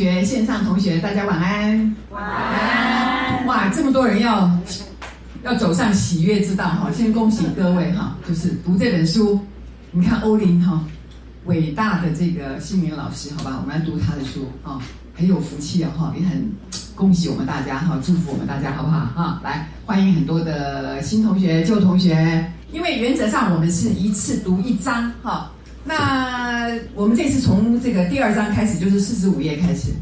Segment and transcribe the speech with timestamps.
[0.00, 1.94] 学、线上同学，大家晚安。
[2.08, 3.44] 晚安。
[3.44, 4.50] 哇，这么多人要
[5.42, 9.38] 要走上喜悦之道哈，先恭喜各位哈，就是读这本书。
[9.90, 10.82] 你看欧林哈，
[11.44, 14.80] 伟大的这个姓名老师，好吧，我们来读他的书啊，
[15.14, 16.50] 很有福气啊哈，也很
[16.94, 19.38] 恭喜我们大家哈，祝福我们大家好不好哈？
[19.44, 25.50] 来，欢迎很多的新同学、旧同学，因为原则上我们是一次读一章哈。
[25.82, 29.92] 那我们这次从这个第二章开始，就是四十五页开始，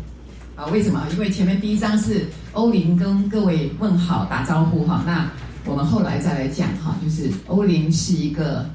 [0.57, 1.07] 啊，为什么？
[1.13, 5.31] 因为前面第一章是欧林跟各位问好打招呼哈，那
[5.65, 8.69] 我们后来再来讲哈，就是欧林是一个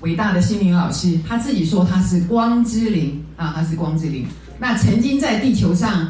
[0.00, 4.24] 伟大的心灵老师，他自己说他是光之灵啊，他是光之灵，
[4.60, 6.08] 那曾经在地球上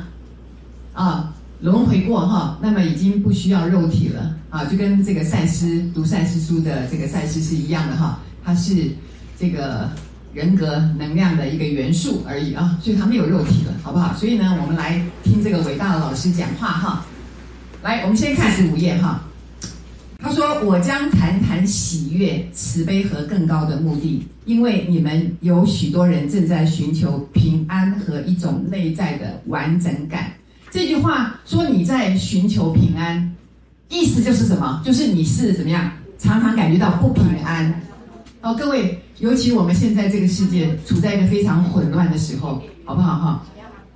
[0.92, 8.90] 啊轮回过哈，那么已经不需要肉体了啊，就跟这个赛斯读赛斯书的这个赛斯是一样的哈，他是
[9.40, 9.88] 这个。
[10.32, 14.14] 人格能量的一个元素而已啊，所以他没有肉体了，好不好？
[14.14, 17.06] 所以呢，我们来听这个伟大的老师讲话哈。
[17.82, 19.22] 来，我们先看十五页哈。
[20.20, 30.32] 他说：“我将谈谈喜悦、慈悲和更高的目的，因为你们有许多人正在寻求平安和一种内在的完整感。”
[30.72, 33.32] 这句话说你在寻求平安，
[33.88, 34.82] 意思就是什么？
[34.84, 37.80] 就是你是怎么样，常常感觉到不平安。
[38.42, 38.98] 哦，各位。
[39.18, 43.42] 尤其我们现在这个世界处在一个非常混乱的时候，好不好哈？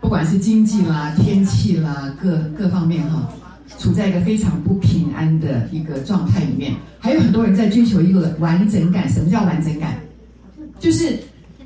[0.01, 3.33] 不管是经济啦、天气啦，各各方面哈，
[3.79, 6.75] 处在一个非常不平安的一个状态里面。
[6.99, 9.09] 还有很多人在追求一个完整感。
[9.09, 9.97] 什么叫完整感？
[10.81, 11.17] 就是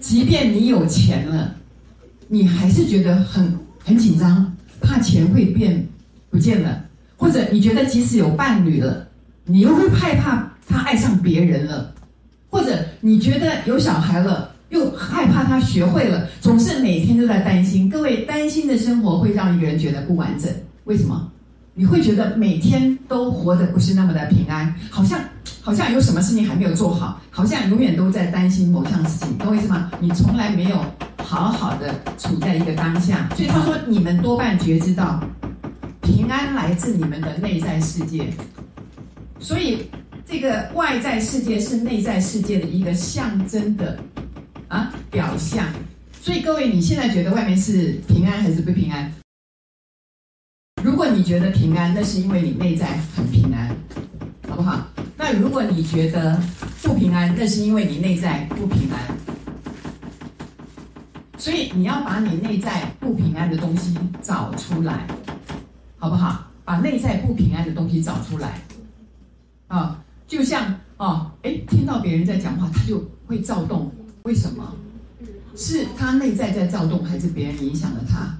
[0.00, 1.54] 即便你有钱了，
[2.28, 5.82] 你还是觉得很很紧张，怕钱会变
[6.28, 6.78] 不见了；
[7.16, 9.08] 或者你觉得即使有伴侣了，
[9.46, 11.94] 你又会害怕他爱上别人了。
[12.56, 17.86] 或者你觉得有小孩了，又害怕他学会了，总是每天都在担心。
[17.86, 20.50] 各位，担心的生活会让一个人觉得不完整。
[20.84, 21.30] 为什么？
[21.74, 25.20] 你会觉得每天都活得不是那么的平安，好像
[25.60, 29.36] 好像有什么事情还没有做好，好像永远都在担心某项事情。
[29.36, 29.90] 懂我意思吗？
[30.00, 30.82] 你从来没有
[31.22, 33.28] 好好的处在一个当下。
[33.36, 35.22] 所以他说，你们多半觉知到
[36.00, 38.32] 平安来自你们的内在世界。
[39.38, 39.80] 所以。
[40.28, 43.96] 这个外在世界是内在世界的一个象征的
[44.66, 45.64] 啊表象，
[46.20, 49.10] 所以各位，你现在觉得外面是平安还是不平安？
[50.82, 53.74] 如果你觉得平安，那是因为你内在很平安，
[54.48, 54.88] 好不好？
[55.16, 56.36] 那如果你觉得
[56.82, 59.00] 不平安，那是因为你内在不平安。
[61.38, 65.06] 所以你要把你内在不平安的东西找出来，
[65.98, 66.50] 好不好？
[66.64, 68.60] 把内在不平安的东西找出来，
[69.68, 70.02] 啊。
[70.26, 73.92] 就像哦，哎，听到别人在讲话，他就会躁动。
[74.24, 74.74] 为什么？
[75.54, 78.36] 是他内在在躁动，还是别人影响了他？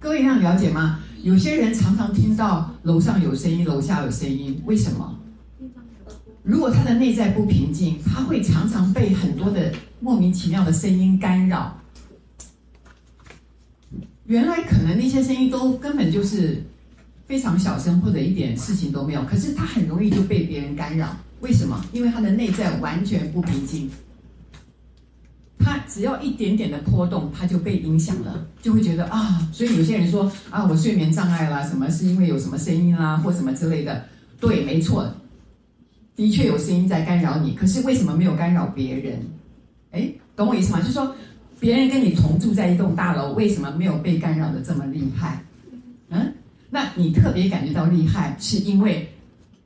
[0.00, 1.00] 各位这样了解吗？
[1.22, 5.18] 有些人常常听到楼上有声音，楼下有声音，为什么？
[6.42, 11.78] 如果他的内在不平静，他会常常被很多的莫名其妙的声音干扰。
[14.26, 16.64] 原来可能那些声音都根本就是。
[17.32, 21.16] 非常小声，或者一点事情都没有，可是他很容易就被别人干扰。
[21.40, 21.82] 为什么？
[21.90, 23.88] 因为他的内在完全不平静。
[25.58, 29.48] 他只要一点点的波动，他就被影响了，就会觉得啊。
[29.50, 34.04] 所以有些人说啊，我睡眠障碍啦，什么是因为有什么声音啦，或什么之类的。
[34.38, 35.10] 对，没错，
[36.14, 37.54] 的确有声音在干扰你。
[37.54, 39.18] 可是为什么没有干扰别人？
[39.92, 40.80] 哎，懂我意思吗？
[40.80, 41.16] 就是说，
[41.58, 45.42] 别人跟你同住在一栋大楼，为什么没有被干扰的这么厉害？
[46.10, 46.30] 嗯？
[46.74, 49.06] 那你特别感觉到厉害，是因为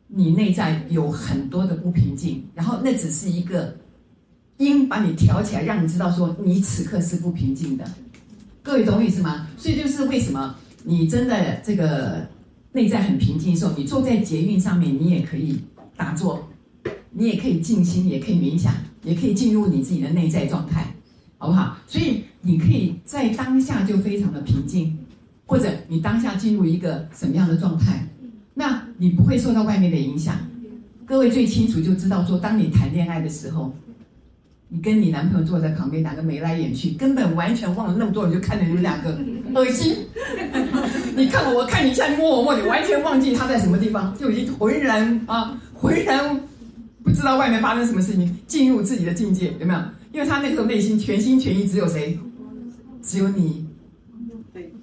[0.08, 3.76] 你内在有很多的不平静，然后那只是一个
[4.56, 7.88] 音把你挑起来，让你知道说你此刻是不平静的。
[8.60, 9.46] 各位懂我意思吗？
[9.56, 12.26] 所以就是为什么你真的这个
[12.72, 15.60] 内在很平静的时候，你坐在捷运上面，你也可以
[15.96, 16.48] 打坐，
[17.12, 18.74] 你也可以静心，也可以冥想，
[19.04, 20.92] 也可以进入你自己的内在状态，
[21.38, 21.78] 好不好？
[21.86, 24.98] 所以你可以在当下就非常的平静。
[25.46, 28.06] 或者你当下进入一个什么样的状态，
[28.52, 30.36] 那你不会受到外面的影响。
[31.06, 33.72] 各位最清楚就知道说，当你谈恋爱的时候，
[34.68, 39.16] 你跟你男朋友坐在旁边，两个眉来眼去，根本完全忘了那么多人就看着你们两个，
[39.54, 39.94] 恶心。
[41.16, 46.40] 你看我，我看你，像你摸我摸你，完全忘记他在什么地方，就已经浑然啊，浑然
[47.04, 49.80] 不知道外面发生什么事情，进入自己的境界，有没有？
[50.12, 52.18] 因为他那时候内心全心全意只有谁？
[53.02, 53.65] 只有你。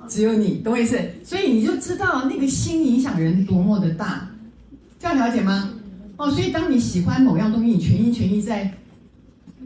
[0.07, 0.99] 只有你，懂我意思？
[1.23, 4.29] 所以你就知道那个心影响人多么的大，
[4.99, 5.69] 这样了解吗？
[6.17, 8.71] 哦，所以当你喜欢某样东西，你全心全意在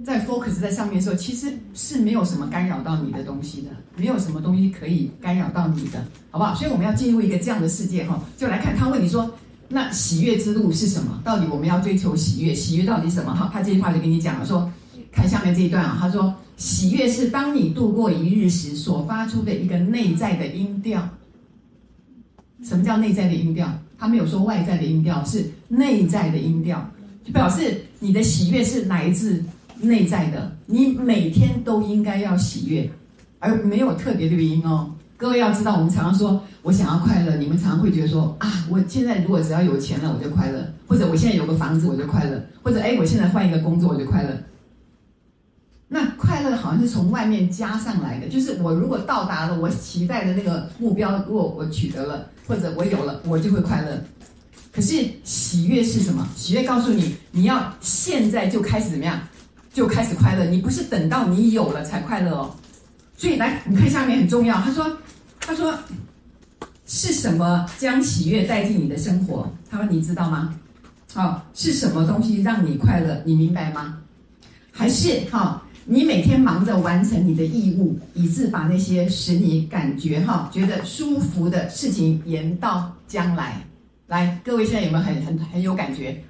[0.06, 6.56] 在 focus 在上面的时候，其实是没有什么干扰到你的东西的，没有什么东西可以干扰到你的，好不好？
[6.56, 9.30] 所以我们要进入一个这样的世界哈，就来看他问你说，
[9.68, 11.20] 那喜悦之路是什么？
[11.26, 12.54] 到底我们要追求喜悦？
[12.54, 13.36] 喜悦到底什么？
[13.36, 14.72] 哈，他这句话就跟你讲了，说，
[15.12, 21.08] 看下面这一段啊，他说，喜悦是当你度过一日时所发出的一个内在的音调。
[22.64, 23.72] 什么叫内在的音调？
[23.98, 26.86] 他没有说外在的音调，是内在的音调，
[27.24, 29.42] 就表示你的喜悦是来自。
[29.80, 32.90] 内在的，你每天都应该要喜悦，
[33.38, 34.92] 而没有特别的原因哦。
[35.16, 44.30] 各位要知道，我们常常说我想要快乐，你们常常会觉得说啊，我现在如果只要有钱了，我就快乐；或者我现在有个房子，我就快乐；或者哎，我现在换一个工作，我就快乐。
[45.88, 54.04] 那快乐好像是从外面加上来的，就是我如果到达了我期待的那个目标，如果我取得了，或者我有了，我就会快乐。
[54.74, 56.28] 可是喜悦是什么？
[56.36, 59.20] 喜悦告诉你，你要现在就开始怎么样？
[59.74, 62.54] 就开始快乐，你不是等到你有了才快乐哦。
[63.16, 64.60] 所以来，你看下面很重要。
[64.62, 64.86] 他说
[65.40, 65.74] ：“他说
[66.86, 69.52] 是什么将喜悦带进你的生活？
[69.70, 70.54] 他说你知道吗？
[71.16, 73.22] 哦，是什么东西让你快乐？
[73.26, 73.98] 你明白吗？
[74.72, 83.66] 还是哈、哦，你每天忙着完成你的义务，以致把那些使你感觉哈、觉得舒服的事情延到将来？
[84.08, 86.22] 来，各位现在有没有很很很有感觉？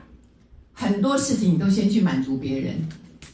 [0.74, 2.76] 很多事情你都先去满足别人。”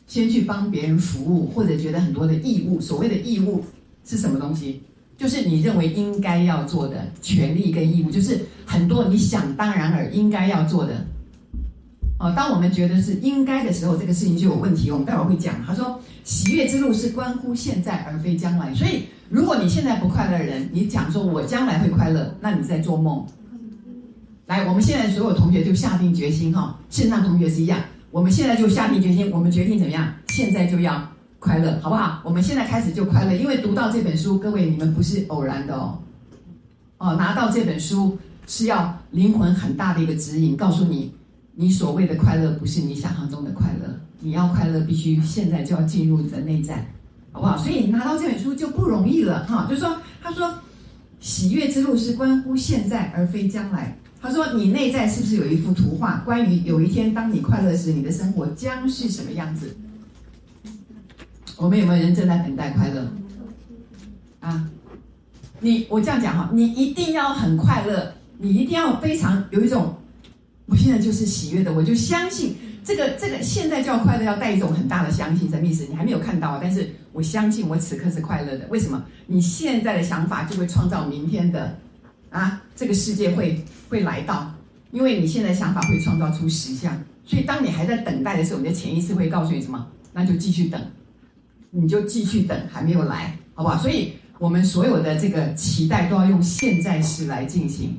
[0.06, 3.64] 先去帮别人服务，或者觉得很多的义务，所谓的义务
[4.06, 4.82] 是什么东西？
[5.18, 11.06] 就是你认为应该要做的权利跟义务，就是很多你想当然而应该要做的。
[12.20, 14.90] 哦，当我们觉得是应该的时候，这个事情就有问题。
[14.90, 15.56] 我们待会儿会讲。
[15.66, 18.74] 他说，喜悦之路是关乎现在而非将来。
[18.74, 23.26] 所以，如果你现在不快乐的人，你讲说我将来会快乐，那你在做梦。
[24.46, 27.80] 来，我们现在所有同学就下定决心哈，线上同学是一样。
[28.12, 30.14] 我们现在就下定决心，我们决定怎么样？
[30.30, 31.02] 现在就要
[31.40, 32.22] 快乐，好不好？
[32.24, 35.98] 我们现在开始就快乐，因为读到这本书，各位你们不是偶然的哦。
[37.00, 38.18] 哦，拿到这本书
[38.48, 41.12] 是要灵魂很大的一个指引，告诉你，
[41.56, 44.00] 你所谓的快乐不是你想象中的快乐。
[44.20, 46.86] 你要快乐，必须现在就要进入你的内在，
[47.32, 47.58] 好不好？
[47.58, 49.68] 所以拿到这本书就不容易了哈。
[49.70, 50.54] 就说，他说，
[51.20, 53.98] 喜悦之路是关乎现在而非将来。
[54.22, 56.20] 他说：“你内在是不是有一幅图画？
[56.20, 59.76] 关于有一天当你快乐时，你的生活将是什么样子？
[61.58, 63.06] 我们有没有人正在等待快乐？
[64.40, 64.70] 啊，
[65.60, 69.94] 你我这样讲哈，你一定要很快乐，你一定要非常有一种，
[70.66, 75.86] 我现在就是喜悦的，我就相信这个这个现在叫快乐，要带一种很大的相信，什么意思？
[75.90, 78.68] 你还没有看到，但是我相信我此刻是快乐的。
[78.70, 79.04] 为什么？
[79.28, 81.78] 你现在的想法就会创造明天的。”
[82.34, 84.52] 啊，这个世界会会来到，
[84.90, 89.88] 因为你现在想法会创造出实相，所以当你还在等待的时候，你的潜意识会告诉你什么？
[90.12, 90.82] 那就继续等，
[91.70, 93.78] 你就继续等，还没有来，好不好？
[93.78, 97.96] 所以我们所有的这个期待都要用现在时来进行，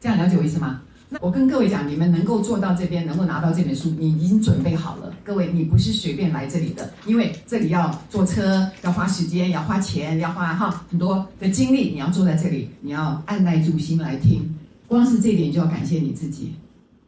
[0.00, 0.80] 这样了解我意思吗？
[1.20, 5.14] 我跟各位讲，你们能够做到这边，能够拿到这本书，你已经准备好了。
[5.24, 11.90] 各位，你不是随便来这里的，因为这里要坐车，要花时间，要花钱，要花哈很多的精力。
[11.90, 14.42] 你要坐在这里，你要按捺住心来听。
[14.86, 16.54] 光是这点就要感谢你自己，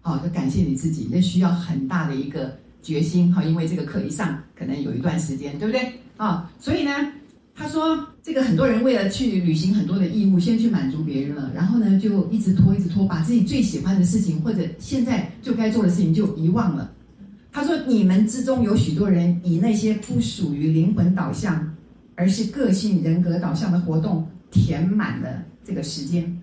[0.01, 1.09] 好，就感谢你自己。
[1.11, 5.93] 那需要很大的一个决心哈，因为这个课一上，可能有一段时间，对不对？
[6.17, 6.93] 啊，所以呢。
[7.59, 16.93] 他说：“这个很多人为了去履行很多的义务，先去满足别人了，然后呢，就一直拖，一直拖，把自己最喜欢的事情或者现在就该做的事情就遗忘了。”
[17.51, 21.75] 他说：“你们之中有许多人以那些不属于灵魂导向，
[22.15, 26.39] 而是个性人格导向的活动填满了这个时间。”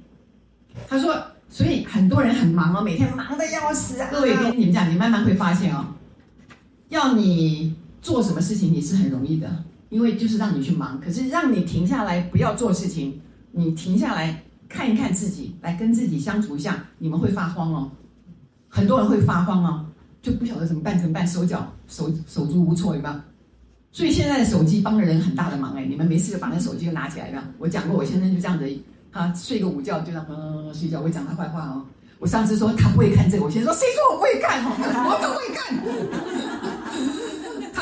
[0.89, 1.15] 他说
[1.47, 5.85] ：“所以很多人很忙哦，每天忙得要死啊。”各位跟你们讲，你慢慢会发现哦，
[6.89, 9.63] 要你做什么事情，你是很容易的。
[9.93, 13.21] 因为就是让你去忙，可是让你停下来不要做事情，
[13.51, 17.91] 你停下来看一看自己，来跟自己相处一下，你们会发慌哦，
[18.67, 19.85] 很多人会发慌哦，
[20.23, 23.23] 就不晓得怎么办，怎么办，手脚手手足无措，对吧？
[23.91, 27.47] 所以现在的手机帮了人很大的忙哎，你们没事就把那手机就拿起来了。
[27.59, 28.67] 我讲过，我先生就这样子，
[29.11, 31.85] 他睡个午觉就这样嗯睡觉，我会讲他坏话哦。
[32.17, 34.63] 我上次说他不会看这个，我先说谁说我不会看？
[34.65, 36.72] 我都会看。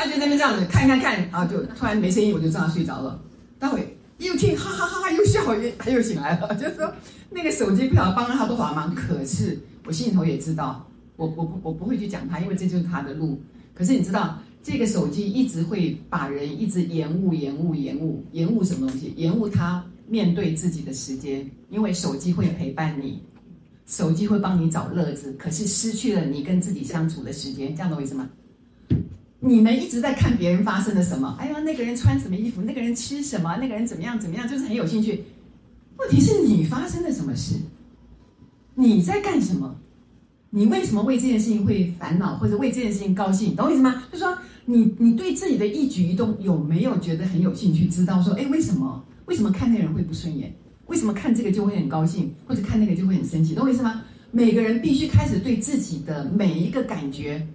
[0.02, 3.22] 他就在那边这样子看看看啊，就突然没声音，我就这样睡着了。
[3.60, 6.56] 待会又听哈哈哈哈，又笑，又他又醒来了。
[6.56, 6.92] 就是说
[7.30, 13.40] 那个手机不晓得帮了他多少忙，可是我心里头也知道，我我不我不会去讲他，因为这就是他的路。
[13.76, 19.14] 可是你知道，这个手机一直会把人一直延误、延误、延误、延误什么东西？
[19.18, 23.22] 延误他面对自己的时间，因为手机会陪伴你，
[23.86, 28.28] 手机会帮你找乐子，可是失去了你跟自己相处的时间，这样懂我意思吗？
[29.44, 31.36] 你们一直在看别人发生了什么？
[31.40, 32.62] 哎呀，那个人穿什么衣服？
[32.62, 33.58] 那个人吃什么？
[33.58, 34.18] 那个人怎么样？
[34.20, 34.48] 怎么样？
[34.48, 35.24] 就是很有兴趣。
[35.98, 37.56] 问题是你发生了什么事？
[38.76, 39.76] 你在干什么？
[40.52, 43.56] 你为什么为这件事情会烦恼，或者为这件事情高兴？
[43.56, 44.04] 懂我意思吗？
[44.12, 47.88] 就是说，你你对自己的一举一动有没有觉得很有兴趣？
[47.88, 49.04] 知道说，哎，为什么？
[49.26, 50.54] 为什么看那个人会不顺眼？
[50.86, 53.56] 为什么看这个就会很高兴，或者看那个就会很生气？
[53.56, 54.04] 懂我意思吗？
[54.30, 57.48] 每个人必须开始对自己的每一个感觉。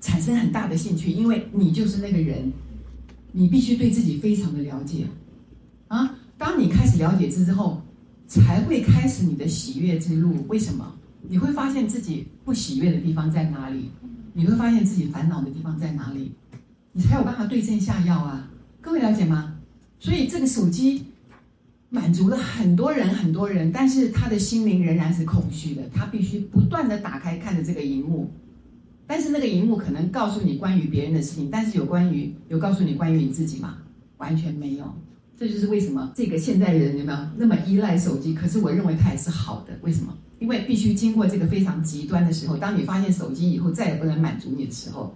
[0.00, 2.52] 产生很大的兴趣，因为你就是那个人，
[3.32, 5.06] 你必须对自己非常的了解
[5.88, 6.16] 啊。
[6.38, 7.82] 当你开始了解之之后，
[8.26, 10.46] 才会开始你的喜悦之路。
[10.48, 10.90] 为什么？
[11.28, 13.90] 你会发现自己不喜悦的地方在哪里？
[14.32, 16.32] 你会发现自己烦恼的地方在哪里？
[16.92, 18.48] 你才有办法对症下药啊。
[18.80, 19.54] 各位了解吗？
[19.98, 21.04] 所以这个手机
[21.90, 25.82] 满足了很多人，很多人，但是他的心灵仍然是空虚的。
[25.92, 28.30] 他必须不断的打开看着这个荧幕。
[29.10, 33.78] 但是那个荧幕可能告诉你关于别人的事情，但是有关于有告诉你关于你自己吗？
[34.18, 34.84] 完全没有。
[35.36, 38.32] 这就是为什么这个现代人有没有那么依赖手机？
[38.32, 39.76] 可是我认为它也是好的。
[39.82, 40.16] 为什么？
[40.38, 45.12] 因为必须经过这个非常极端的时候，当你发现手机以后再也不能满足你的时候，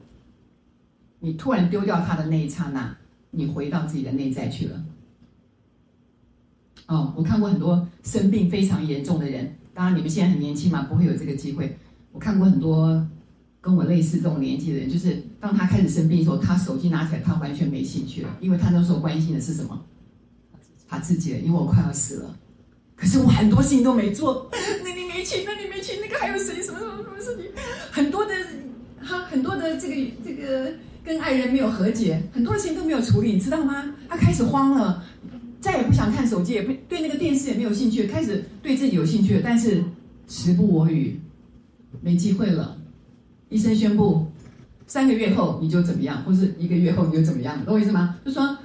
[1.20, 2.96] 你突然丢掉它的那一刹那，
[3.30, 4.84] 你回到自己的内在去了。
[6.88, 11.78] 哦，我看过很多生病非常严重的人，当然你们现在很年轻嘛，不会有这个机会。
[12.10, 13.06] 我看过很多。
[13.64, 19.82] 跟我类似这种年纪的人，就是当他开始生病的时候，他手机拿起来，他完全没兴趣了，因为他那时候关心的是什么？
[20.86, 22.38] 他自己，因为我快要死了，
[22.94, 24.50] 可是我很多事情都没做，
[24.84, 26.60] 那你没去，那你没去，那个还有谁？
[26.62, 27.50] 什么什么什么事情？
[27.90, 28.34] 很多的，
[29.02, 30.70] 他很多的这个这个
[31.02, 33.94] 跟爱人没有和解，很多事情都没有处理，你知道吗？
[34.10, 35.02] 他开始慌了，
[35.62, 39.82] 再也不想看手机，也不对那个电视也没有兴趣，开始对自己有兴趣，但是
[40.28, 41.18] 时不我与，
[42.02, 42.73] 没机会了。
[43.54, 44.26] 医生宣布，
[44.84, 48.16] 三个月后你就怎么样，或是一个月后你就怎么样，懂我意思吗？
[48.24, 48.58] 就说，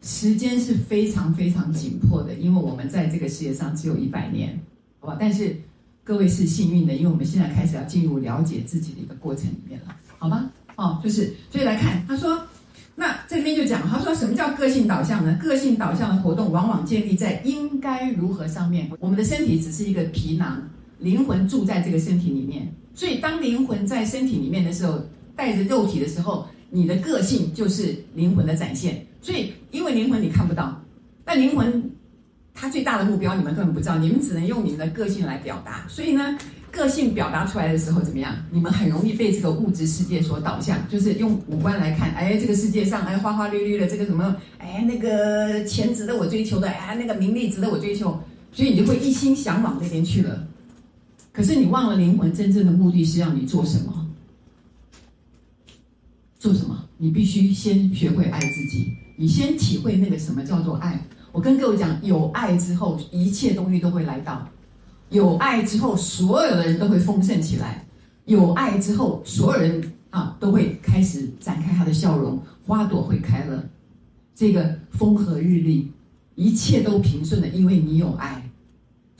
[0.00, 4.56] 时间是非常非常紧迫的，因为我们在这个世界上只有一百年，
[5.00, 5.16] 好吧？
[5.18, 5.56] 但是
[6.04, 10.48] 各位是幸运的，因为我们现在开始要进入了解自己的一个过程里面了，好吗？
[10.76, 12.40] 哦，就是所以来看，他说，
[12.94, 15.36] 那这边就讲，他说什么叫个性导向呢？
[15.42, 18.88] 个性导向的活动往往建立在应该如何上面。
[19.00, 20.62] 我们的身体只是一个皮囊，
[21.00, 22.72] 灵魂住在这个身体里面。
[22.94, 25.00] 所以，当灵魂在身体里面的时候，
[25.34, 29.04] 带着肉体的时候，你的个性就是灵魂的展现。
[29.20, 30.80] 所以，因为灵魂你看不到，
[31.24, 31.90] 但灵魂
[32.54, 35.86] 它最大的目标你们根本不知道，你们只能用你们的个性来表达。
[35.88, 36.38] 所以呢，
[36.70, 38.34] 个性表达出来的时候怎么样？
[38.50, 48.20] 你们很容易被这个物质世界所导向，就是用五官来看，哎，这个世界上哎花花绿绿的，这个什么哎那个钱值得我追求的，哎那个名利值得我追求，
[48.52, 50.46] 所以你就会一心想往那边去了。
[51.32, 54.06] 可是你忘了灵魂真正的目的是要你做什么？
[56.38, 56.84] 做什么？
[56.98, 61.00] 你必须先学会爱自己，你先体会那个什么叫做爱。
[61.32, 64.46] 我跟各位讲，有爱之后，一切东西都会来到；
[65.08, 67.82] 有爱之后，所有的人都会丰盛起来；
[68.26, 73.64] 有爱之后，所有人啊都会开始展开他的笑容，花朵会开了。
[74.34, 75.90] 这个风和日丽，
[76.34, 78.50] 一切都平顺的，因为你有爱。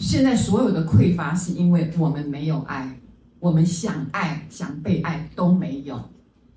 [0.03, 2.93] 现在所有的匮乏是因为我们没有爱，
[3.39, 5.95] 我们想爱、想被爱都没有，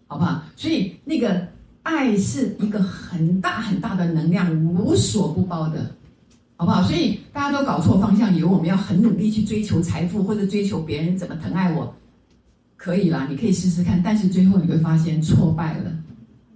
[0.07, 0.43] 好不好？
[0.55, 1.47] 所以那个
[1.83, 5.95] 爱是一个很大很大的能量，无所不包的，
[6.57, 6.81] 好不好？
[6.81, 11.93] 所以大家都搞错方向，以为我们要很努力去追求财富或者追求别人怎么疼爱我，
[12.75, 15.91] 可以啦，你可以试试看，但是最后你会发现挫败了，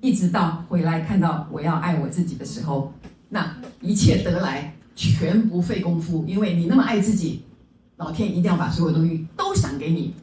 [0.02, 2.92] 一直到回来看到我要爱我自己的时候，
[3.30, 4.74] 那一切得来。
[5.00, 7.42] 全不费功夫，因为你那么爱自己，
[7.96, 10.14] 老天一定要把所有东西都赏给你。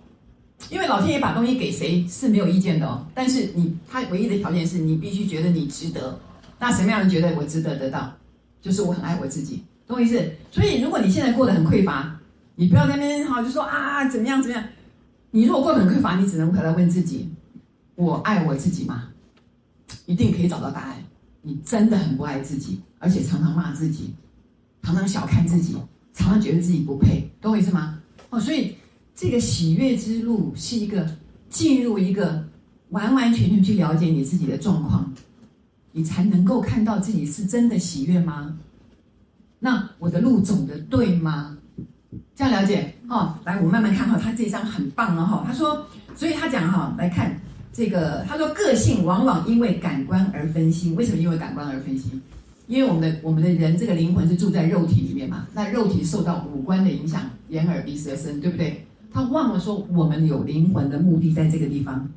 [0.68, 6.18] 因为老天爷把东西给谁是没有意见的哦，但是你他唯一的条件是你必须觉得你值得。
[6.58, 8.12] 那什么样的人觉得我值得得到？
[8.60, 10.22] 就是我很爱我自己，懂我意思？
[10.50, 12.14] 所以如果你现在过得很匮乏，
[12.54, 14.62] 你不要在那边好就说啊怎么样怎么样。
[15.30, 17.30] 你如果过得很匮乏，你只能回来问自己：
[17.94, 19.08] 我爱我自己吗？
[20.04, 20.96] 一定可以找到答案。
[21.42, 24.12] 你真的很不爱自己，而且常常骂自己。
[24.86, 25.76] 常常小看自己，
[26.14, 27.98] 常常觉得自己不配，懂我意思吗？
[28.30, 28.72] 哦，所以
[29.16, 31.04] 这个喜悦之路是一个
[31.50, 32.46] 进入一个
[32.90, 35.12] 完完全全去了解你自己的状况，
[35.90, 38.56] 你才能够看到自己是真的喜悦吗？
[39.58, 41.58] 那我的路走的对吗？
[42.36, 42.94] 这样了解？
[43.08, 47.36] 哦，来，我慢慢看哈，他这一章很棒哦，哈，他说，所以他讲哈，来看
[47.72, 52.22] 这个，他说个性往往因为感官而分心，为什么因为感官而分心？
[52.66, 58.84] 因为我们的我们的人这个灵魂是住在肉体里面嘛，那肉体受到五官的影响，眼耳鼻舌身，对不对？
[59.12, 62.08] 他忘了说我们有灵魂的目的在这个地方。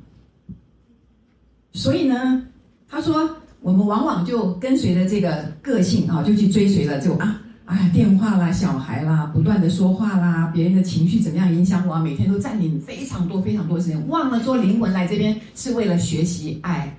[1.72, 2.44] 所以呢，
[2.88, 3.30] 他说
[3.60, 16.92] 我们往往就跟随着这个个性啊，就去追随了，就啊，哎，电话啦、小孩啦、不断的说话啦、别人的情绪怎么样影响我，每天都占领非常多非常多时间，忘了说灵魂来这边是为了学习爱，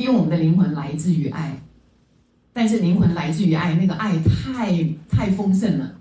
[0.00, 1.60] 因为我们的灵魂来自于爱，
[2.52, 5.94] 但是灵魂来自于爱，那个爱太太丰盛了，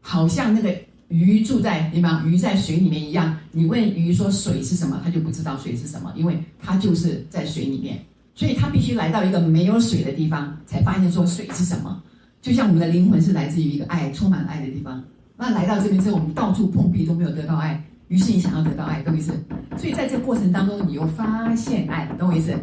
[0.00, 0.74] 好像那个。
[1.12, 2.24] 鱼住在对吗？
[2.24, 3.36] 鱼在水里面一样。
[3.50, 8.02] 你问鱼说水是什么，它就不知道水是什么，因为它就是在水里面，
[8.34, 12.02] 所以它必须来到一个没有水的地方，才发现说水是什么。
[12.40, 15.04] 就像我们的灵魂是来自于一个爱、充满爱的地方。
[15.36, 19.32] 那来到这边之后，我们到处碰壁都没有得到爱，于是你想要得到爱，懂我意思？
[19.78, 22.54] 所以在这个过程当中，你又发现爱，懂我意思？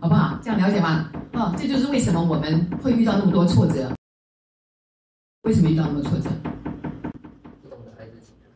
[0.00, 0.40] 好不好？
[0.42, 1.08] 这样了解吗？
[1.34, 3.94] 哦，这就是为什么我们会遇到那么多挫折。
[5.42, 6.28] 为什么遇到那么多挫折？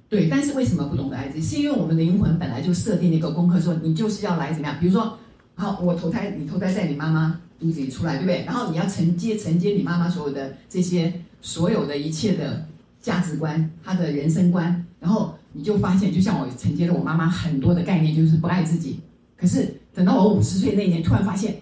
[0.08, 1.46] 对，但是为什么不懂得爱自己？
[1.46, 4.76] 是因为我们的灵魂本来就设定了一个功课，说你就是要来怎么样？
[4.80, 5.16] 比如说，
[5.54, 8.44] 好，我投胎，你投胎在你妈妈肚子里出来，对不对？
[8.44, 12.66] 然后你要承接承接你妈妈所有的这些所有的一切的
[13.00, 19.00] 价值观，她的人生观，然后你就发现，就像我承接了我妈妈很多的概念，就是不爱自己。
[19.36, 21.56] 可是等到我五十岁那年，突然发现，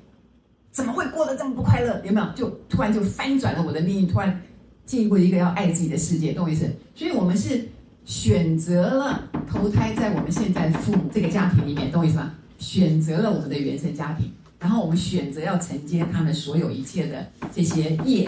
[0.71, 2.02] 怎么会过得这么不快乐？
[2.04, 2.26] 有没有？
[2.35, 4.40] 就突然就翻转了我的命运，突然
[4.85, 6.68] 进入一个要爱自己的世界，懂我意思？
[6.95, 7.68] 所以我们是。
[8.04, 12.33] 选择了投胎在我们现在父母这个家庭里面，懂我意思吗？
[12.59, 18.26] 选择了我们的原生家庭，然后我们选择要承接他们所有一切的这些业，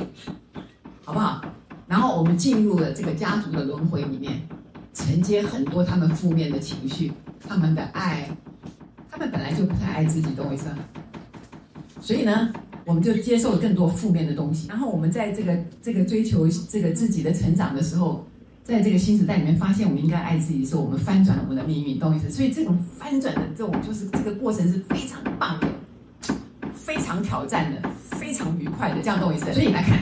[1.02, 1.43] 好不好？
[1.87, 4.47] 然后我们进入了这个家族的轮回里面，
[4.94, 7.12] 承接很多他们负面的情绪，
[7.47, 8.28] 他们的爱，
[9.11, 10.66] 他们本来就不太爱自己，懂我意思？
[12.00, 12.52] 所以呢，
[12.85, 14.68] 我们就接受了更多负面的东西。
[14.68, 18.26] 然后我们在这个这个追求这个自己的成长的时候。
[18.62, 22.30] 在这个新时代里面，发现我们应该爱自己的时候，我们翻转了我们的命运，懂我意思？
[22.30, 25.68] 所以这种翻转的这种，就是这个过程是非常棒的，
[26.73, 29.52] 非常挑战的，非常愉快的，这样懂我意思？
[29.52, 29.99] 所以来看，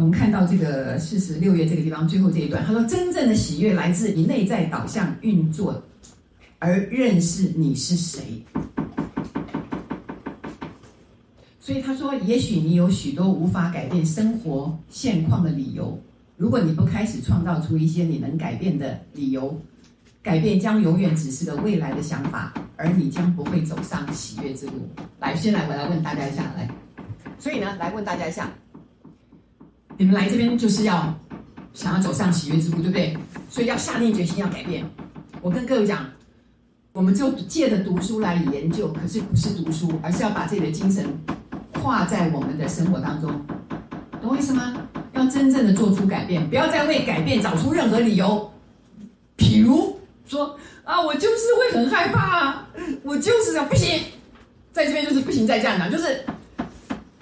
[0.00, 5.82] 我们看到这个四十六页这个地方最后这一段，他说：“真正的喜悦来自你内在导向运作，
[6.58, 8.42] 而认识你是谁。”
[11.60, 16.00] 所以他说：“也许你有许多无法改变生活现况的理由。”
[16.38, 19.54] 如果你不开始创造出一些你能改变的理由，
[20.22, 24.72] 改变将永远只是个未来的想法，而你将不会走上喜悦之路。
[25.18, 26.66] 来，先来，我来问大家一下，来，
[27.38, 28.50] 所以呢，来问大家一下，
[30.00, 31.14] 你们来这边就是要
[31.74, 33.14] 想要走上喜悦之路，对不对？
[33.50, 34.82] 所以要下定决心要改变。
[35.42, 36.06] 我跟各位讲，
[36.94, 41.04] 我们就借着读书来研究，可是不是读书，而是要把自己的精神
[41.74, 43.30] 化在我们的生活当中，
[44.22, 44.74] 懂我意思吗？
[45.12, 48.50] 要真正的做出改变，不要再为改变找出任何理由。
[49.36, 52.68] 譬如说啊，我就是会很害怕啊，
[53.04, 54.00] 我就是这样不行，
[54.72, 56.24] 在这边就是不行，再这样讲就是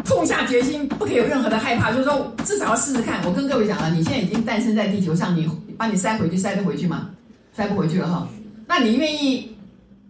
[0.09, 3.23] 痛下决心，不可以有任何的害怕，就是说至少要试试看。
[3.27, 7.11] 我跟各位讲了，你现在已经诞生在地球上，你把你塞回去，塞得回去吗？
[7.53, 8.27] 塞不回去了哈。
[8.67, 9.55] 那你愿意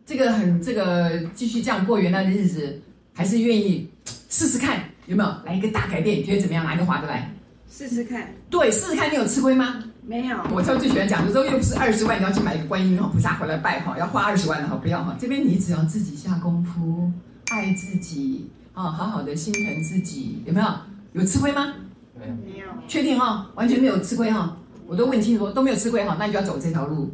[0.07, 2.81] 这个很这个继续这样过原来的日子，
[3.13, 3.89] 还是愿意
[4.31, 6.19] 试试看有没有来一个大改变？
[6.19, 6.65] 你觉得怎么样？
[6.65, 7.31] 哪一个划得来？
[7.71, 9.83] 试试看，对，试试看，你有吃亏吗？
[10.07, 10.39] 没有。
[10.53, 15.17] 我就最喜欢讲的时候，又不是二十万，你要去买一个观音哈菩萨回来拜哈，要花二十万的哈，不要哈。
[15.21, 17.11] 这边你只要自己下功夫，
[17.51, 20.67] 爱自己啊，好好的心疼自己，有没有？
[21.15, 21.75] 有吃亏吗？
[22.17, 22.67] 没有，没有。
[22.87, 27.13] 确定哈，完全没有吃亏哈，我都问清楚，都没有吃亏哈，那你就要走这条路，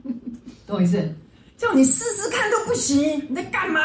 [0.66, 0.96] 懂我意思？
[1.58, 3.80] 叫你试试看都不行，你在干嘛？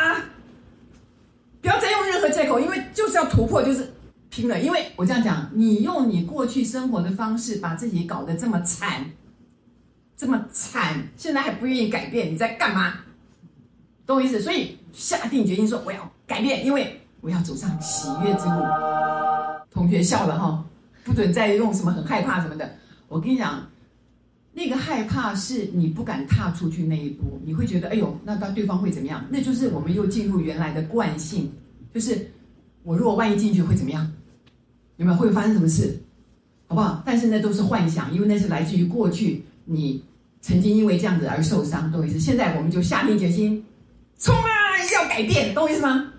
[1.62, 3.94] 不要再用任何借口，因为就是要突破，就是。
[4.32, 4.60] 拼了！
[4.60, 9.04] 因为我这样讲，你用你过去生活的方式把自己搞得这么惨，
[10.16, 12.94] 这么惨，现在还不愿意改变，你在干嘛？
[14.06, 14.40] 懂我意思？
[14.40, 18.64] 所以下定决心说我要改变，因为我要走上喜悦之路。
[19.72, 20.66] 同学笑了哈，
[21.04, 22.70] 不准再用什么很害怕什么的。
[23.08, 23.66] 我跟你讲，
[24.52, 29.24] 那个害怕是你不敢踏出去那一步，你会觉得哎呦，那到对方会怎么样？
[29.30, 31.52] 那就是我们又进入原来的惯性，
[31.94, 32.30] 就是
[32.84, 34.12] 我如果万一进去会怎么样？
[34.98, 35.98] 有没有会发生什么事，
[36.68, 37.02] 好不好？
[37.06, 40.04] 但是那都是幻想，因为那是来自于过去你
[40.42, 42.20] 曾经因为这样子而受伤，懂我意思？
[42.20, 43.64] 现在我们就下定决心，
[44.18, 44.50] 冲啊，
[44.94, 46.12] 要改变，懂我意思吗？